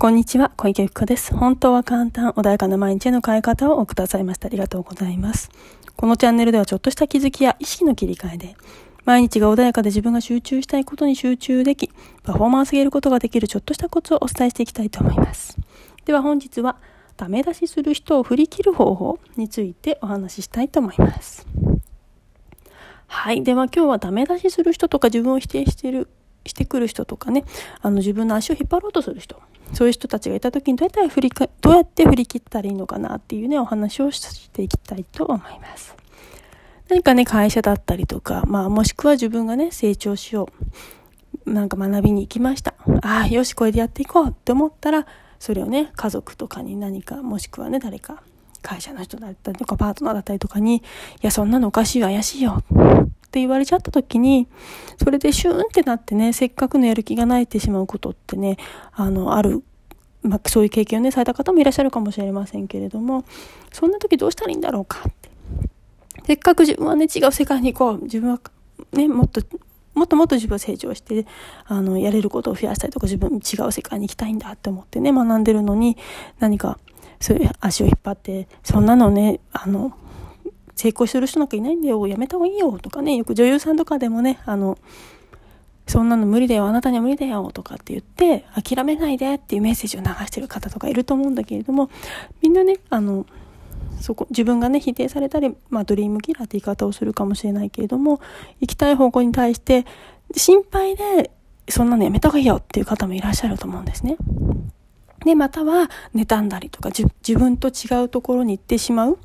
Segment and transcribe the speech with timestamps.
[0.00, 1.34] こんにちは、小池由子です。
[1.34, 4.46] 本当は簡単、穏やかな毎日への変え方をくださいました。
[4.46, 5.50] ありがとうございます。
[5.94, 8.56] このチャンネルではちょっとした気づきや意識の切り替えで、
[9.04, 11.90] 毎日が穏やかで自分が集中したいことに集中でき、
[12.22, 15.58] パフォーマンスを上げることができるちょっとしたコツをお伝えしていきたいと思います。
[16.06, 16.76] では本日は、
[17.18, 21.46] ダメ出しする人を振り切る方法についてお話ししたいと思います。
[23.06, 23.44] はい。
[23.44, 26.08] では今日はダメ出しする人とか自分を否定してる
[26.46, 27.44] してくる人とかね、
[27.82, 29.42] あの自分の足を引っ張ろうとする人、
[29.72, 35.96] そういう人たちがいた時にどうやって振りか、どうやって振り切ったらいいのかなっていうね、お話をしていきたいと思います。
[36.88, 40.48] 何かね、会社だったりとか、まあもしくは自分がね、成長しよ
[41.46, 41.52] う。
[41.52, 42.74] なんか学びに行きました。
[43.02, 45.06] ああ、よし、これでやっていこうって思ったら、
[45.38, 48.22] それをね、家族とかに何か、もしくはね、誰か、
[48.62, 50.82] 会社の人だったりとか、パートナーだったりとかに、い
[51.22, 52.62] や、そんなのおかしいよ、怪しいよ。
[52.62, 54.48] って言われちゃった時に、
[55.02, 58.56] それでシューンってなってね、せっかくのやる気がないってしまうことってね、
[58.92, 59.62] あの、ある
[60.22, 63.24] まあ、そういう経験をね、された方もいらっしゃるかもしれませんけれども、
[63.72, 65.30] そんな時どうしたらいいんだろうかって。
[66.26, 68.02] せっかく自分はね、違う世界に行こう。
[68.02, 68.40] 自分は
[68.92, 69.40] ね、もっと、
[69.94, 71.26] もっともっと自分は成長して、
[71.64, 75.96] あの、やれることを増やしたりとか、自分違う世界に行きたいんだって思ってね、学んでるのに、
[76.38, 76.78] 何か、
[77.20, 79.92] そういう足を引っ張って、そんなのね、あの、
[80.76, 84.78] 成功してる人なんかいないんだよ、やめた方がいいよとかね、よく女優さんとかでもね、あの、
[85.86, 91.90] そんなの無理だよ、あなたには無理だよとかって言って、諦めないでっていうメッセージを流してる方とかいると思うんだけれども、
[92.42, 93.26] みんなね、あの、
[94.00, 98.20] そこ、自分がね、否定されたり、まあ、ドリームキラーって言い方をするかもしれないけれども、
[98.60, 99.84] 行きたい方向に対して、
[100.34, 101.30] 心配で、
[101.68, 104.16] そんなのやめた方がいいよっていう方もいらっしゃると思うんですね。
[105.24, 109.18] で、または、妬んだりとか、自分と違うところに行ってしまう、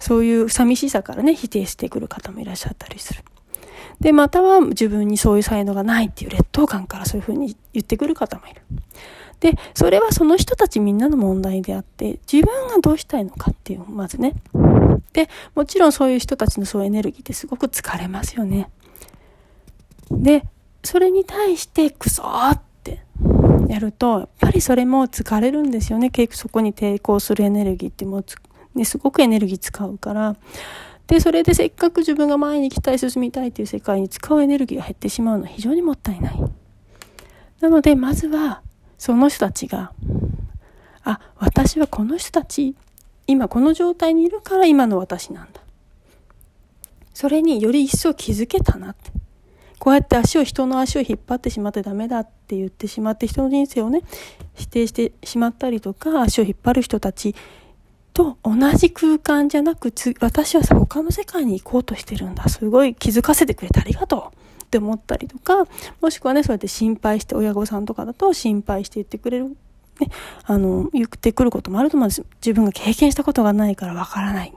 [0.00, 3.22] そういう寂しさからね、否定してくる方もいらっしゃったりする。
[4.02, 8.60] で、または自分にそういう才能がないっていう劣等感からそういうふうに言ってくる方もいる。
[9.38, 14.34] で、それはその人たちみんなの問題であって、自分がどうしたいのかっていう、まずね。
[15.12, 18.68] で、もちろんそういう人たちのそういうエネルギーってすごく疲れますよね。
[20.10, 20.44] で、
[20.82, 23.04] それに対してクソって
[23.68, 26.10] やると、やっぱりそれも疲れるんですよね。
[26.10, 28.24] 結局そこに抵抗するエネルギーってもう
[28.74, 30.36] ね、すごくエネルギー使うから。
[31.12, 36.42] で、それでせっかく自分が前に行きたい、進みたいという世界に使うエネルギーが減ってしまうのは非常にもったいない。
[37.60, 38.62] なので、まずは、
[38.96, 39.92] その人たちが、
[41.04, 42.74] あ、私はこの人たち、
[43.26, 45.60] 今この状態にいるから今の私なんだ。
[47.12, 49.10] それにより一層気づけたなって。
[49.78, 54.00] こうやって足を、人の足を引っ張ってしまってダメだって言ってしまって人の人生をね、
[54.54, 57.34] 否定してしまったりとか、足を引っ張る人たち
[58.12, 62.48] と同じ空間じゃなく、私は他の世界に行こうとしてるんだ。
[62.48, 65.66] すごい気づかせてくれてありがとうって思ったりとか、
[66.00, 69.56] もしくはね、そうやって心配して、親御さんとかだと心配して言ってくれる。
[70.00, 70.08] ね、
[70.44, 72.24] あの、言ってくることもあると思うんです。
[72.44, 74.52] 自分が経験したことがないからわからない。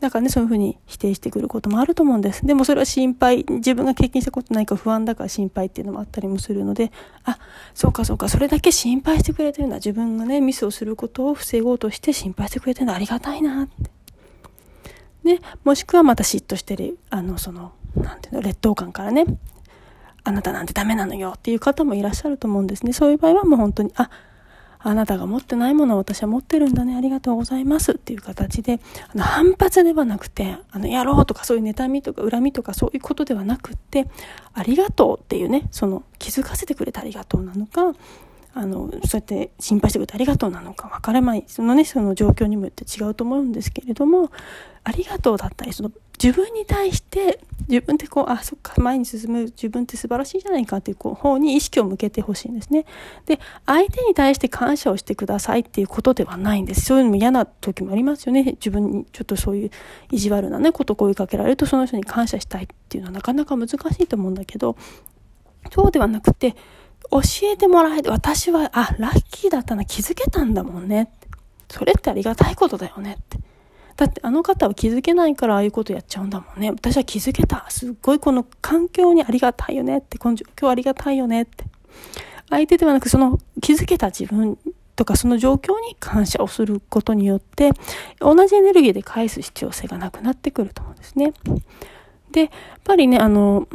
[0.00, 2.44] だからね、そういうふうに否定してくることもあると思うんです。
[2.46, 6.92] でもそれは心配、自分が経験したことないか不安だから心配っていうのもあったりもするので、
[7.24, 7.38] あ、
[7.74, 9.76] そうかそうか、それだけ心配してくれてるんだ。
[9.76, 12.94] 自分がね、ミスをすることを防ごうとして心配してくれてるんだ。
[12.94, 13.90] ありがたいなって。
[15.24, 19.24] で、もしくはまた嫉妬してる、あの、その、なんていうの、劣等感からね、
[20.24, 22.92] あなたなんてダメなのよっていう方もいらっしゃると思うんですね。
[22.92, 24.10] そういう場合はもう本当に、あ、
[24.84, 28.80] あなたが持ってないものを私は持ってるんだね、ありがとうございますっていう形で、
[29.14, 34.08] あの反発ではなくて、あの、やろうとかそういう妬みとか恨みとかそういうことではなくって、
[34.54, 37.94] ありがとうっていうね、その気づかせてくれてありがとうなのか、
[38.54, 44.30] あの、そうやって心配してくれてありがとうなのか分からない、そのね、その状況にもよって違うと思うんですけれども、
[44.84, 52.84] ありがとうだったり、その自分に対して自分ってこう、あ、そっか、前に進む自分って素晴らしいじゃないかっていうこう方に意識を向けてほしいんですね。
[53.26, 56.82] で、相手に対して感謝をしてくださいっていうことではないんです。
[56.82, 58.44] そういうのも嫌な時もありますよね。
[58.44, 59.70] 自分にちょっとそういう
[60.10, 64.76] 意地悪なね、ことを声かけられるとその人に感謝したいっていうのはなかなか難しいと思うんだけど、
[65.72, 66.56] そうではなくて、
[67.10, 71.10] 教えてもらえて、私は、あ、ラッキーだったな、気づけたんだもんね。
[71.68, 73.51] それってありがたいことだよねって。
[73.96, 76.70] だってあの方は気づけないからああいうことやっちゃうんだもんね。
[76.70, 77.66] 私は気づけた。
[77.68, 80.18] すっごいこの環境にありがたいよねって。
[80.18, 81.64] この状況ありがたいよねって。
[82.50, 84.58] 相手ではなくその気づけた自分
[84.96, 87.72] とかその状況に感謝をすることによって
[88.20, 91.32] 同じエネルギーで返す必要性がなくなってくると思うんですね。
[92.30, 92.50] で、やっ
[92.84, 93.68] ぱりね、あの、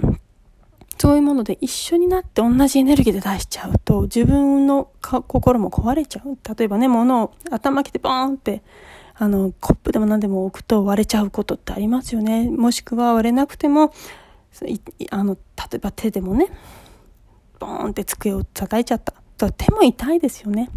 [0.99, 6.37] そういうもので一緒になって同じエネルギーで出しちゃうと自分の心も壊れちゃう。
[6.57, 8.63] 例えばね、物を頭きてボーンって
[9.19, 12.49] あの、コップでも何でも置くと割れちゃうことってありますよね。
[12.49, 13.91] もしくは割れなくても、
[15.11, 15.39] あの、例
[15.75, 16.51] えば手でもね、
[17.59, 19.13] ボーンって机を叩いちゃった。
[19.37, 20.69] と手も痛いですよね。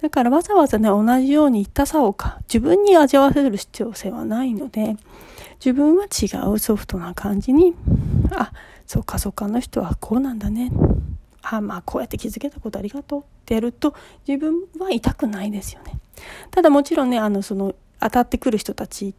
[0.00, 4.96] だからわざわざね、同じように痛さをか、自分に味わわせる必要性はないので、
[5.64, 7.74] 自分は違うソフトな感じに、
[8.32, 8.52] あ、
[8.86, 10.72] そっかそっか、あの人はこうなんだね。
[11.42, 13.94] あ、まあこうやって気づけたことありがとうってやると、
[14.26, 15.98] 自分は痛くないですよね。
[16.50, 19.14] ただもちろんね、あの、その、当たってくる人たち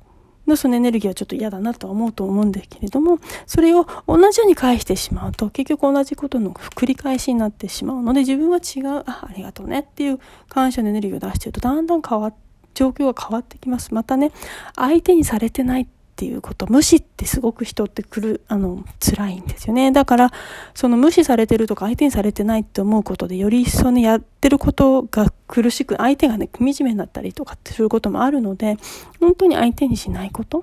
[0.45, 10.19] のそのエネルギーはちょっと嫌だなとは思うと思うんですけれども、それを同じように返してしまうと、結局同じことの繰り返しになってしまうので、自分は違う、あ、ありがとうねっていう
[10.49, 12.33] 感謝のエネルギーを出してると、だんだん変わ
[12.73, 13.93] 状況が変わってきます。
[13.93, 14.31] またね、
[14.75, 19.91] 相手にされてないていうこと、無視ってすごく人ってくる、あの、辛いんですよね。
[19.91, 20.31] だから、
[20.73, 28.77] その無視されてるとか相手にされてないって思うことで、より一層ね、やってることが苦しく、相手がね、惨めになったりとかってすることもあるので、
[29.19, 30.61] 本当に相手にしないこと。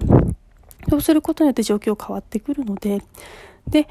[0.89, 3.03] そうすることによって状況変わってくるので、
[3.69, 3.89] で、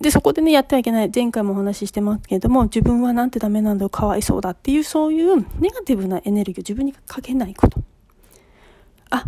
[0.00, 1.10] で、そこでね、やってはいけない。
[1.14, 7.80] 前回もお話ししてますけれども、自分はなんてダメなんだろう、かわいそうだっていう、そういうネガティブなエネルギーを自分にかけないこと
[9.10, 9.26] あ。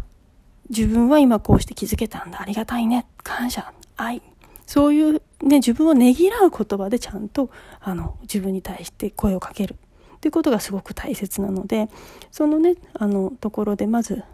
[0.71, 2.41] 自分は今こうして気づけたんだ。
[2.41, 3.07] ありがたいね。
[3.23, 3.73] 感謝。
[3.97, 4.23] 愛。
[4.67, 7.51] そういうね、自分をねぎらう言葉でちゃんと、
[7.81, 9.77] あの、自分に対して声をかける。
[10.17, 11.91] っていうことがすごく大切なので、
[12.31, 14.25] そのね、あの、ところでまず、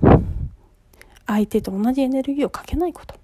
[1.26, 3.16] 相手と同じエネルギーをかけないこと。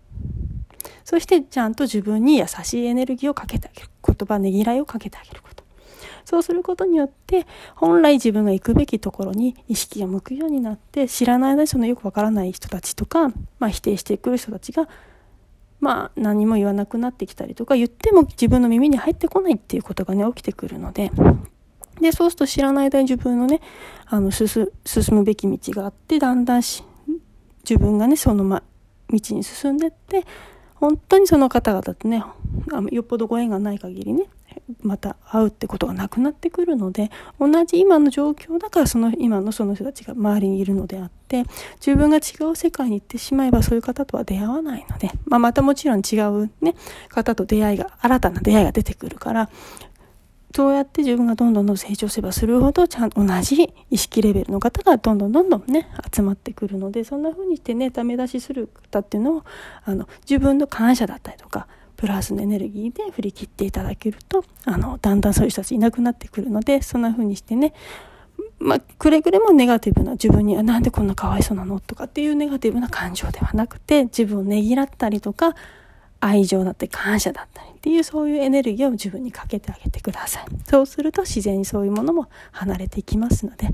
[1.05, 3.89] そしてちゃんと自分に優しいエネルギーをかけてあげる。
[4.05, 5.63] 言葉、ねぎらいをかけてあげること。
[6.27, 7.47] そうすることによって、
[7.77, 13.29] 本来自分が行くべきところに意識が向くようになって、知らない間にそのよくわからない人たちとか、
[13.61, 14.89] まあ否定してくる人たちが、
[15.79, 21.13] まあ何も言わなくなってきたりとか、言っても自分の耳に入ってこないっていうことがね、起きてくるので、
[22.01, 23.61] で、そうすると知らない間に自分のね、
[24.07, 24.69] あの、進
[25.13, 26.83] むべき道があって、だんだんし、
[27.69, 28.65] 自分がね、そのま、
[29.11, 30.25] 道に進んでって、
[30.75, 32.25] 本当にその方々とね、
[32.91, 34.25] よっぽどご縁がない限りね、
[34.83, 41.45] また会うってことがなくなってくるので同じ今の状況だからその今のその人たちが周りにいるのであって
[41.85, 46.75] 自分が違う世界に行ってしまえばそういう方とは出会わないので、まあ、またもちろん違う、ね、
[47.09, 49.51] 方と出会いが新たな出会いが出てくるから
[50.57, 59.45] そうやって自分がどんどんどん成長すればするほどちゃんと同じ意識レベルの方がどんどんどんどんね集まってくるのでそんな風にしてねダメ出しする方っていうのを
[59.85, 67.73] あの自分の感謝だったりとかプラスのエネルギーで振り切っていただけるとあのだんだんそういう人たちいなくなってくるのでそんな風にしてね
[68.59, 75.55] まあ、くれぐれもネガティブな自分にはなんでこんなかわいそうなのとかっていうネガティブな感情ではなくて自分をねぎらったりとか
[76.21, 80.47] 愛情だったり感謝だったりっていうそういうエネルギーを自分にかけてあげてください。
[80.65, 83.69] そうすると自然にそういうものも離れていきますので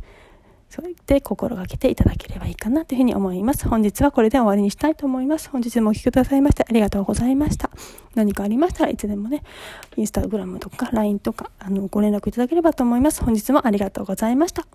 [0.72, 3.68] そうやって心がけていただければいいかなというふうに思います。
[3.68, 5.50] 本日はこれで終わりにしたいと思います。
[5.50, 7.68] 本日もお聴きくださいましてありがとうございました。
[8.14, 9.42] 何かありましたらいつでもね、
[9.96, 13.22] インスタグラムとか LINE とかあのご連絡いただければと思います。
[13.22, 14.66] 本日もありがとうございました。